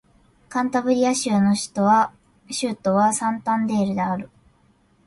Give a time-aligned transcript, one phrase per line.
[0.49, 1.73] カンタブリア州の州
[2.73, 4.31] 都はサンタンデールである